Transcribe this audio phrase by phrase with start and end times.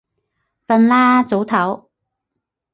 [0.65, 1.85] 瞓啦，早唞